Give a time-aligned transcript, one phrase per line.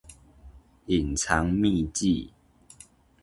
[0.87, 2.33] 隱藏秘技